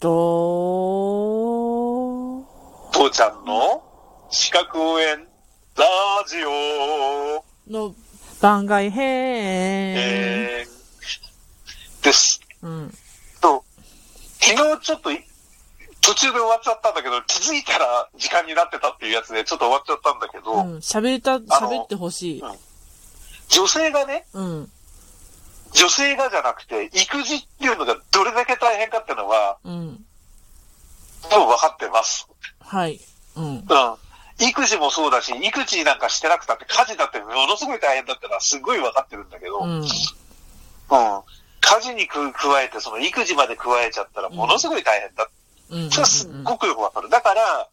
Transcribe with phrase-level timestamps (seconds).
[0.00, 0.08] と、
[2.90, 3.84] 父ちゃんの
[4.30, 5.18] 資格応援
[5.76, 5.84] ラ
[6.26, 6.48] ジオ、
[7.70, 7.94] の
[8.40, 12.40] 番外編、えー、です。
[12.62, 12.90] うん。
[13.42, 13.62] と、
[14.40, 15.20] 昨日ちょっとい
[16.00, 20.78] 途中で終わっちゃったんだけど、気づいたら時間になってたっていうやつでちょっと終わっちゃったんだけど、うん。
[20.78, 22.42] 喋りた、喋ってほしい。
[23.50, 24.70] 女性がね、うん。
[25.72, 29.72] 女性がじゃなくて、育児っていうのがどれだけ大変かっていうのは、うん。
[29.72, 32.26] もう分かってます。
[32.60, 33.00] はい。
[33.36, 33.44] うん。
[33.44, 33.64] うん。
[34.40, 39.80] 育児もそうだし、育児なんかしてなくたって、家事だってものすごい大変だってのはすごい分かってるんだけど、ううん。
[39.82, 39.86] ん。
[41.60, 45.28] 家事にく加えて、その育児まで加えちゃったらものすごい大変だ。
[45.70, 45.90] うん。
[45.90, 47.08] それはすっごくよく分かる。
[47.10, 47.68] だから、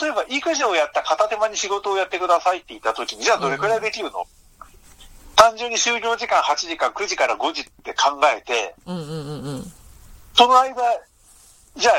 [0.00, 4.26] 例えば育児をやった片手間に仕事をやってくださいって言った時に、じゃあどれくらいできるの、
[5.36, 9.72] 単純に就業時間8時間、9時から5時って考えて、うんうんうんうん。
[10.34, 10.74] その間、
[11.76, 11.94] じゃあ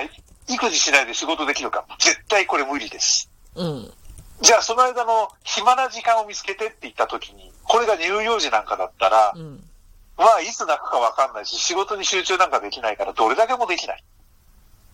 [0.51, 3.29] 育児しないで仕事できるか絶対これ無理です。
[3.55, 3.93] うん。
[4.41, 9.63] じゃあその間の暇な時間を見つけてって言った時に、これが乳幼児なんかだったら、うん。
[10.17, 14.03] まあいつ泣くかわかんないし、仕事に集中なんかできないから、どれだけもできない。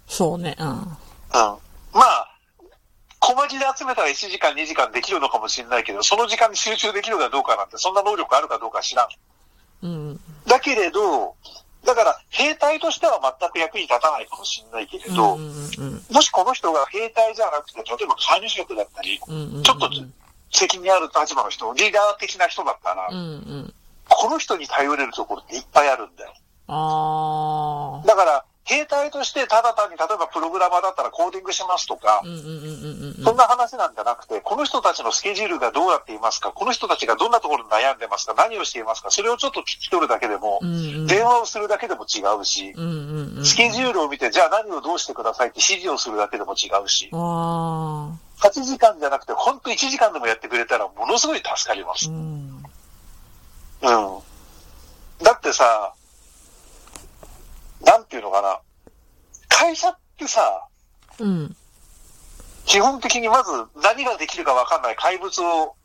[0.08, 0.56] そうね。
[0.60, 0.68] うん。
[0.68, 0.78] うん。
[1.32, 1.60] ま
[1.96, 2.33] あ、
[3.24, 9.08] 小巻きで集めたら1時間2時間できるのかもしれないけど、その時間に集中できるかどうかなんて、そんな能力あるかどうか知らん。
[9.84, 10.20] うん。
[10.46, 11.36] だけれど、
[11.86, 19.64] だから、兵隊としては全く役に立たないかもしれないけれど、うんうんうんもしこの人が兵隊じゃなくて、例えば管理職だったり、うんうんうん。
[19.64, 19.90] ちょっと
[20.52, 23.74] 責任ある立場の人、リーダー的な人だったら、うんうん。
[24.10, 26.34] この人に頼れるところっていっぱいあるんだよ。
[26.68, 28.08] ああ。
[28.08, 32.22] だから、兵隊としてただ単に、例えばプログラマーだったらコーディングしますとか。
[33.24, 41.08] そんな話なんじゃなくて、この人たちのスケジュールがどうなっていますか、この人たちがどんなところに悩んでますか、何をしていますか、それをちょっと聞き取るだけでもう、んうん。
[41.08, 42.88] 電話をするだけでも違うし、うんう
[43.34, 43.46] んうん。
[43.46, 51.96] スケジュールを見て、じゃあ何をどうしてくださいって指示をするだけでも違うし、あ8時間じゃなくて、ほんと1時間でもやってくれたらものすごい助かりまあ。
[51.98, 52.14] すう。
[52.14, 52.64] ん。
[53.82, 54.24] うん。
[55.22, 55.94] だってさ、
[57.84, 58.60] なんていうのかな、
[59.50, 60.68] 会社ってさ、
[61.20, 61.56] うん。
[62.66, 63.52] 基本的にまず
[63.82, 65.76] 何ができるかわかんない怪物を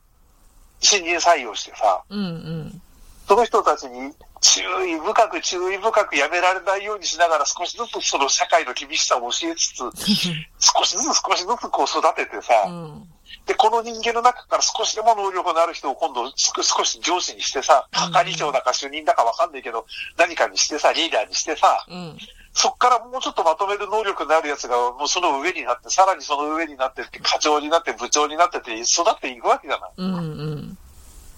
[0.80, 2.82] 新人採用してさ、うんうん。
[3.26, 9.78] その人たちに注意深く注意深くやめられないようにしながら少しずつその社会の厳しさを教えつつ、
[10.60, 13.12] 少しずつ少しずつこう育ててさ、うん。
[13.48, 19.86] で、この人間の中から少しでも能力のある人を今度少少し上司にしてさ、係長だか主任だかわかんないけど、
[20.18, 22.18] 何かにしてさ、リーダーにしてさ、うん。
[22.52, 29.90] そっからもうちょっとまとめる能力のあるやつがもうその上になって、さらにその上になってって、課長になって部長になってって育っていくわけじゃない。
[29.96, 30.78] うんうん。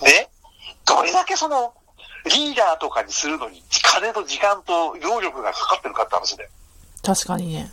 [0.03, 0.29] ね？
[0.87, 1.73] どれだけその、
[2.25, 6.51] リーダーとかにするのに、金と時間と労力がかかってるかって話で。
[7.05, 7.71] 確かにね。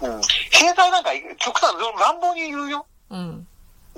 [0.00, 0.20] うん。
[0.52, 2.86] 兵隊なんか、極端、乱暴に言うよ。
[3.10, 3.48] うん。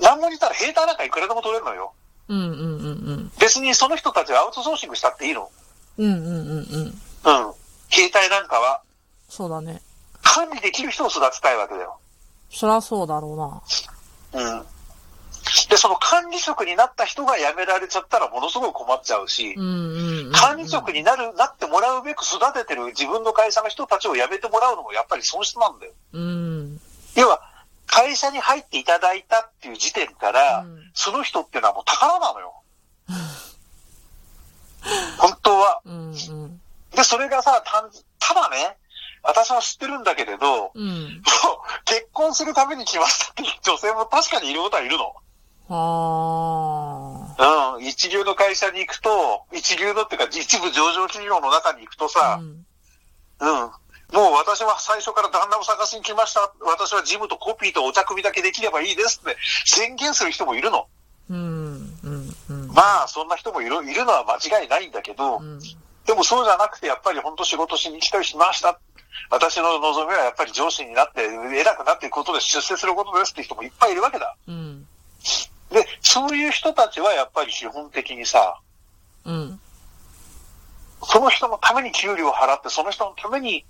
[0.01, 1.93] 乱暴に言ったら兵隊なんかいくらでも取れるのよ。
[2.29, 2.51] うんうんう
[3.13, 5.49] ん別にその人たちはアウトソーシングしたっていいの？
[5.97, 6.11] うん。
[6.11, 7.47] うんうんうんうん。
[7.47, 7.53] うん。
[7.89, 8.81] 兵隊なんかは、
[9.29, 9.81] そうだね。
[10.21, 11.97] 管理できる人を育てたいわけだよ。
[12.49, 13.61] そらそうだろ
[14.33, 14.43] うな。
[14.43, 14.65] うん。
[15.69, 20.31] で、その管理職になった人が辞められちゃったらものすごい困っちゃうし、うんうんうん。
[20.33, 25.93] 管理職になる、なってもらうべく育ててる自分の会社の人たちを辞めてもらうのもやっぱり損失なんだよ。
[26.13, 26.81] うん。
[27.15, 27.41] 要は、
[27.87, 32.63] 会社に入っていただいたっていう時点から、うんその人っていうのはもう宝なのよ。
[35.19, 35.81] 本当は。
[35.85, 36.61] うんうん。
[36.91, 37.89] で、それがさ、単
[38.19, 38.77] ただね、
[39.21, 41.21] 私は知ってるんだけれど、もううん。
[41.85, 45.13] 結婚するために来ましたっていう 女性も確かにいることはいるの。
[45.69, 47.85] あうん。
[47.85, 52.09] 一流の会社に行くと、一流のっていうか、一部上場企業の中に行くとあ。
[52.09, 52.65] さう、ん。
[53.39, 53.71] うん。
[54.13, 56.53] もう私は最初から旦那を探しに来ました。
[56.61, 60.87] 私はジムとコピーとお茶組みだけできればいいですって宣言する人もいるの。
[61.29, 61.37] うん。
[61.37, 62.35] うん。
[62.49, 62.67] うん。
[62.73, 65.59] まあ、そんな人もいるいるのは間違いないんだけど、うん。
[66.05, 68.79] でもそうじゃなくて、やっぱり本当仕事しに来たりしました。
[69.29, 74.37] 私の望みはやっぱり上司になって、偉くなっていくことで出世することですって人もいっぱいいるわけだ。
[74.47, 74.87] うん。
[75.69, 78.59] で、そういう人たちはやっぱり基本的にさ、
[79.25, 79.59] うん。
[81.03, 83.65] その人のために給料を払って、その人のために、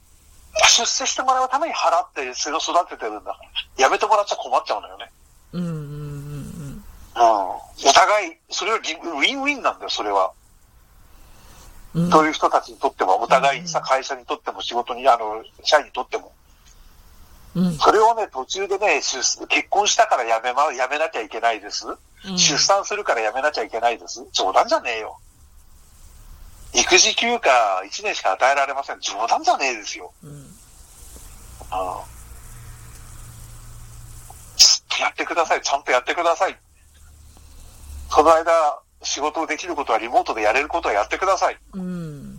[0.66, 3.38] 出世してもらうために払って、それを育ててるんだか
[3.78, 3.84] ら。
[3.84, 5.12] やめてもらっちゃ困っちゃうのよね。
[5.54, 5.64] うん。
[5.64, 6.84] うん。
[7.16, 7.20] うん。
[7.20, 7.64] お
[7.94, 10.32] 互い、それはギウィンウィンなんだよ、それは。
[11.94, 12.10] うん。
[12.10, 16.32] そういう人たちにとっても、お互いにさ、会社にとっても、仕事に、あの、社員にとっても。
[17.56, 17.78] うん。
[17.78, 21.88] それをね、途中でね、出結婚したからやめま、やめなきゃいけないです。
[21.88, 24.26] うん出産するからやめなきゃいけないです。
[24.32, 25.18] 冗談じゃねえよ。
[26.78, 27.52] 育児休暇
[27.86, 29.00] 1年しか与えられません。
[29.00, 30.14] 冗談じゃねえですよ。
[30.24, 30.46] うん。
[31.72, 32.04] あ
[35.00, 35.62] やってください。
[35.62, 36.56] ちゃんとやってください。
[38.10, 41.58] その間、仕事をできることはリモートでやれることはやってください。
[41.74, 41.82] うん。
[41.82, 42.38] うん。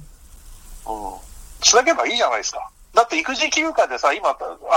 [1.60, 2.70] つなげばいいじゃないですか。
[2.94, 4.34] だって育児休暇でさ、今、あ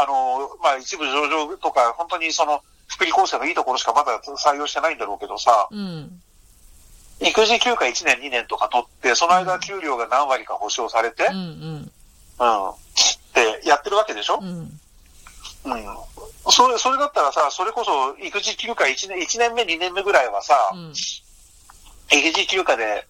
[0.07, 6.21] の、まあ、一部上場とか、本当にその、福利厚生のいいところしかまだ採用してないんだろうけどさ、うん。
[7.21, 11.35] 育児休暇1年2年とか取って、その間給料が何割か保証されて、うん。
[11.35, 11.91] うん。
[12.39, 12.69] うん。
[12.71, 12.73] っ
[13.33, 14.39] てやってるわけでしょ？
[14.41, 14.49] うん。
[14.49, 15.85] うん。
[16.49, 20.93] それ、それだったらさ、それこそ育児休暇1年、1年目2年目ぐらいはさ、うん。
[22.11, 23.07] 育児休暇で、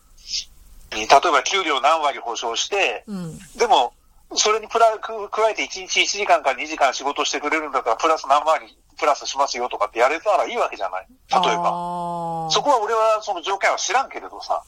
[0.91, 3.39] 例えば給料何割保証して、うん。
[3.55, 3.93] でも、
[4.35, 11.63] それにプラく加えて1日1時間か2時間仕事してくれるんだったら、プラス何割プラスしますよとかってやれたらいいわけじゃない例えば。
[11.63, 14.61] ばそこは俺はその条件は知らんけれどさ。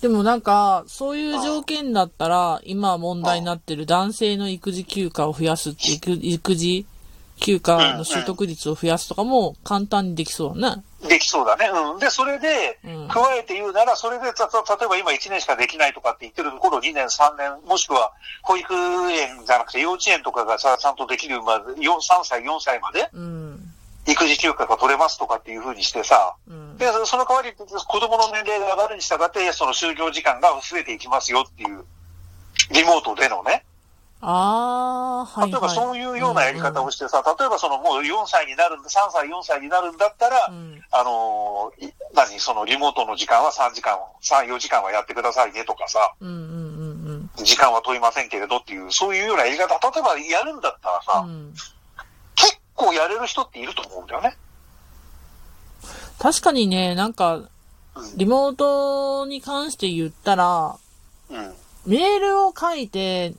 [0.00, 6.86] でもなんか、そういう条件だったら、今問題になってる男性の育児休暇を増やすって、育育児
[7.40, 10.84] 休暇の取得率を増やすとかも簡単にできそうだね。
[11.08, 11.70] できそうだね。
[11.72, 11.98] うん。
[11.98, 18.12] で、それでうん、加えて言うなら、それで、たた例えば今1年しかできないとかって言ってるところ2年、3年、もしくは
[18.42, 23.74] 保育園じゃなくて幼稚園とかがさ、ちゃんとできるまで、4 3歳、4歳までうん。
[24.06, 26.76] 育児休暇が取れますとかっていう風にしてさ、うん。
[26.78, 27.66] で、その代わり子
[28.00, 31.84] 供の年齢が上がるに従って、その就業時間が増えていきますよっていう、
[32.70, 33.64] リモートでのね。
[34.22, 35.50] ああ、はい、はい。
[35.50, 40.82] 例えばそういうようなやり方をしてさ、例えばそのもう4歳になるんだ、3歳、4歳になるんだったら、うん。
[40.90, 41.72] あの
[42.14, 46.28] 何、そのリモートの時間は3時間、3、4時間はやってくださいねとかさ、うん。
[46.28, 46.34] うん。
[46.34, 47.30] うん。
[47.36, 47.44] うん。
[47.44, 51.54] 時間は問いませんけれどっていう、そういうようなやり方、例えばやるんだったらさ、うん。
[52.34, 54.36] 結構やれる人っていると思うんだよね。
[56.18, 57.48] 確かにね、なんか、うん
[58.16, 60.76] リモートに関して言ったら、
[61.28, 61.54] うん。
[61.86, 63.38] メールを書いてうん、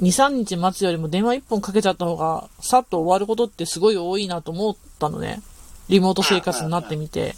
[0.00, 5.40] 2、3日待つよりも電話1本かけちゃった方が、さっと終わることってすごい多いなと思ったのね。
[5.88, 7.36] リモート生活になってみて。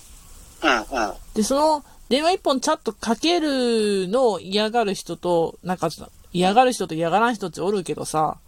[1.34, 5.90] で、その、電話1本チャットかけるのを嫌がる人と、なんか、
[6.32, 8.38] 嫌がる人と嫌がらん人っておるけどさ、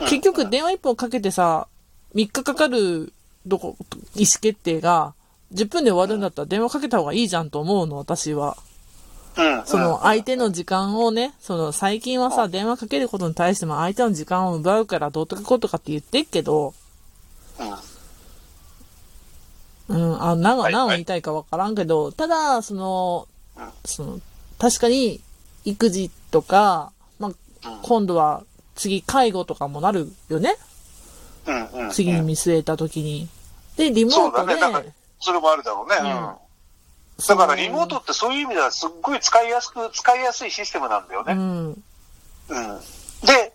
[0.00, 1.68] 結局電話1本かけてさ、
[2.14, 3.12] 3日かかる
[3.46, 3.76] どこ、
[4.16, 5.14] 意思決定が、
[5.54, 8.56] 10分で終わるんだったら電話かけた方がいいじゃんと思うの、私は。
[9.36, 9.66] うん。
[9.66, 16.74] その相手の時間をね、その最近はさ、電話かけることに対しても相手の時間を奪うからどうとかこうとかって言ってっけど、
[17.58, 17.74] うん。
[19.88, 24.20] うん、あ、何を、はい何を言いたいかわからんけど、ただ、そのうん、その、
[24.58, 25.20] 確かに
[25.64, 27.32] 育児とか、ま
[27.62, 28.44] あ、今度は
[28.74, 30.56] 次介護とかもなるよね。
[31.46, 31.64] うん。
[31.84, 31.90] うん。
[31.90, 33.28] 次に見据えた時に。
[33.76, 34.54] で、リモートで、
[35.20, 35.96] それもあるだろうね。
[37.18, 37.26] うん。
[37.26, 41.32] だからリモートってそういう意味ではすっごい使いやすく、使いやすいシステムなんだよね。
[41.32, 41.74] うん、うん。
[43.24, 43.52] で、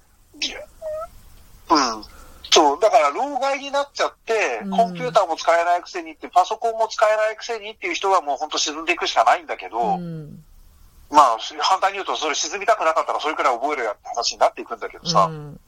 [1.69, 2.03] うん。
[2.51, 10.43] そう、だから、老害になっちゃって、うんコンピューターも使えないくせにって、パソコンも使えないくせにっていう人はもう本当沈んでいくしかないんだけど、うん、
[11.09, 15.59] まあ、反対に言うと、それ沈みたくなかったらそれくらい覚えるやって話になっていくんだけどさ、うん、うん。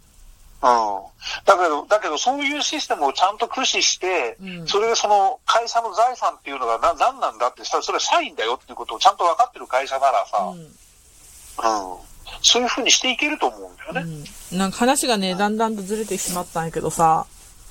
[1.46, 10.68] だけど、だけど、そういうシステムをちゃんと駆使して、うんそれでその会社の財産っていうのがな何なんだってさ、それは社員だよっていうことをちゃんと分かってる会社ならさ、うん。
[12.42, 14.26] そういうふうにしていけると思うんだよね。
[14.52, 14.58] うん。
[14.58, 17.26] なんか話がね、だんだんとずれてしまったんやけどさ、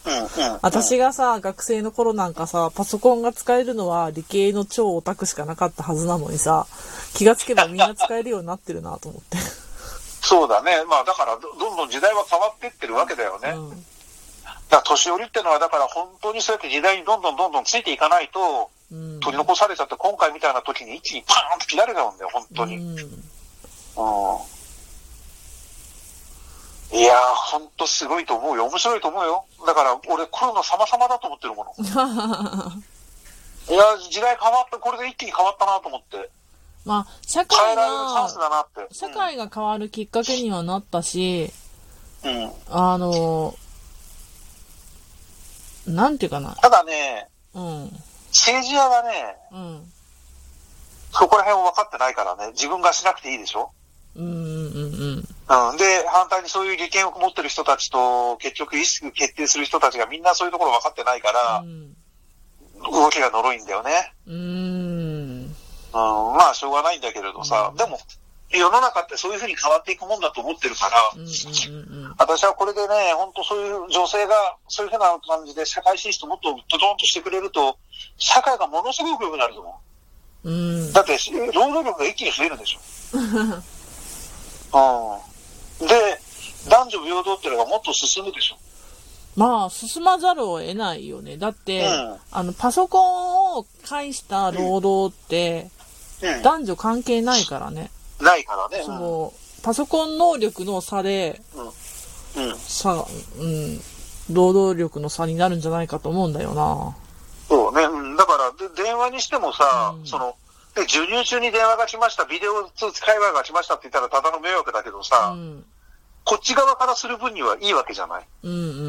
[0.04, 0.58] うん、うん。
[0.62, 6.66] 私がさ、学生の頃なんかさ、パソコンが使えるのは理系の超オタクしかなかったはずなのにさ、
[7.14, 9.61] 気がつけばみんな使えるようになってるなと思って。
[10.32, 10.82] そうだね。
[10.88, 13.50] まあだからど、どんどん時代は変わっていってるわけだよね。
[13.50, 13.68] うん。
[13.68, 19.20] だから年寄りってのは、だから本当にそうやって時代にどんどんどんどんついていかないと、うん。
[19.20, 22.78] 取り残されちゃって、今回みたいな時に一気にパーンと切られちゃうんだよ、本当に。
[22.78, 22.96] うん。
[22.96, 22.96] うん。
[26.96, 27.18] いやー、
[27.52, 28.64] 本当すごいと思うよ。
[28.64, 29.44] 面白いと思うよ。
[29.66, 31.74] だから、俺コロナ様々だと思ってるもの。
[33.68, 36.30] いや、時代変わった、これで一気に変わったなと思って。
[36.84, 38.28] まあ、社変会が。
[38.90, 41.52] 社会が変わるきっかけにはなったし、
[42.24, 42.44] うん。
[42.44, 42.52] うん。
[42.70, 43.54] あの、
[45.86, 46.54] なんていうかな。
[46.56, 47.90] ただね、うん。
[48.28, 49.92] 政治家がね、うん。
[51.12, 53.70] そこら辺を分かってないからね、自分がしなくていいでしょ？
[54.16, 55.24] うんうんうん
[55.70, 55.76] うん。
[55.76, 61.94] で、反対にそういう利権を持ってる人たちと、結局意思決定する人たちがみんなそういうところ分かってないかうら、ん。
[62.90, 64.12] 動きがのろいんだよね。
[64.26, 65.11] うん。
[65.92, 66.30] うん。
[66.30, 66.36] うん。
[66.36, 67.98] まあ、しょうがないんだけれどさ、うんでも、
[68.50, 74.34] 世の中ってそういうふうに変わっていくもんだと思ってるから、うんうんうん私はこれでね、本当そういう女性が、
[74.68, 77.78] そういうふうな感じで社会進出もっとドドンとしてくれると、
[78.18, 79.80] 社会がものすごく良くなると思
[80.44, 80.50] う。
[80.50, 80.92] うん。
[80.92, 81.16] だって、
[81.54, 82.80] 労働力が一気に増えるでしょ。
[83.14, 83.20] う
[85.84, 85.88] ん。
[85.88, 85.94] で、
[86.68, 88.56] 男男女平等っていうのがもっと進むでしょ。
[89.34, 91.38] まあ、進まざるを得ないよね。
[91.38, 95.81] だって、うんあの、パソコンを介した労働って、うん。
[96.42, 97.90] 男女関係ないからね。
[98.20, 98.84] ないからね。
[98.84, 101.40] その、パソコン能力の差で、
[102.36, 102.48] うん。
[102.50, 102.56] うん。
[102.58, 103.04] さ、
[103.38, 103.80] うん、
[104.30, 106.96] 労働力の差になるんじゃないかと思うんだよな。
[107.48, 107.84] そうね。
[107.84, 108.16] うん。
[108.16, 110.36] だから、で電話にしてもさ、うんその、
[110.74, 115.64] で授乳中に電話が来ました、ビデオ通知会話が来ましたって言ったらただの迷惑だけどうさ、ん。
[116.24, 118.26] こっち側からする分にはいいわけじゃない？
[118.44, 118.74] うんうんうんうん。
[118.76, 118.88] う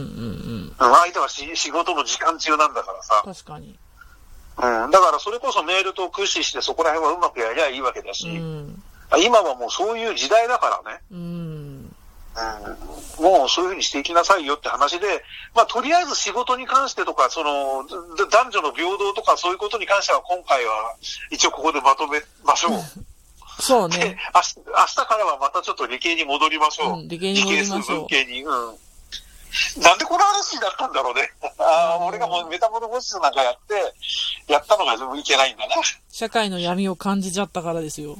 [0.69, 3.21] ん相手はし仕事の時間中なんだからさ。
[3.25, 3.77] 確かに。
[4.57, 4.91] うん。
[4.91, 8.83] だからそれこそメールと駆使してそこら辺はうまくやりゃいいわけだし、うん。
[9.19, 10.99] 今はもうそういう時代だからね。
[11.11, 11.19] うん。
[12.35, 15.05] うんもうそういうふうにしていきなさいよって話で、
[15.55, 17.85] まあ、とりあえず仕事に関してとか、その、
[18.17, 20.95] だ男女の平等とかそういうことに関しては今回は
[21.29, 22.71] 一応ここでまとめましょう。
[22.71, 22.77] で
[23.61, 24.17] そうね。
[24.33, 26.99] 明日、からはまたちょっと理系に戻りましょう。
[27.01, 28.43] うん理系に戻りましょう理系数文系に。
[28.43, 28.77] うん。
[29.77, 31.31] なんでこの話になったんだろうね。
[31.59, 35.75] ああ、俺がもうメタモルフォーシスなんかやって、やったのがいけないんだな。
[36.09, 38.17] 社会の闇を感じちゃったからですよ。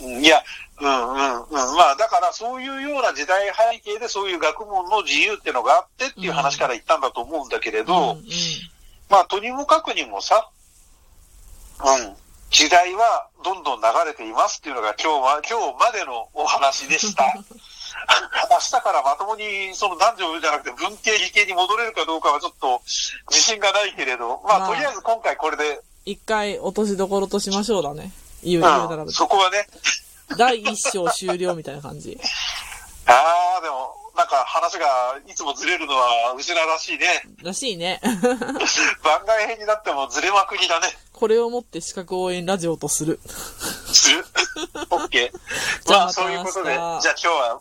[0.00, 0.42] いや、
[0.80, 1.50] うんうんうん。
[1.52, 8.24] まあ、だからそういうような時代背景でそういう学問の自由っていうのがあってっていう話から言ったんだと思うんだけれど、うんうん。
[9.08, 10.50] まあ、とにもかくにもさ、
[11.84, 12.16] うん。
[12.50, 17.24] 時代はどんどん流れていますっていうのが今日は、今日までのお話でした。
[18.50, 22.80] 明日からまともにその男女じゃなくて文系理系に戻れるかどうかはちょっと
[23.30, 28.12] 自信がないけれど、まあ、まあとりあえず今回これで、一回落としどころとしましょうだね。
[28.42, 29.66] 言う、言うならうん、そこはね、
[30.36, 32.18] 第一章終了みたいな感じ。
[33.06, 33.12] あ
[33.58, 34.86] あ、でも、なんか話が
[35.26, 37.22] いつもずれるのはうちららしいね。
[37.42, 38.00] らしいね。
[39.02, 40.88] 番外編になってもずれまくりだね。
[41.12, 43.20] これをもって資格応援ラジオとする。
[43.92, 44.24] する。
[44.90, 45.86] オッケー。
[45.86, 47.58] じゃあまあ、そういうことで、じゃあ今日は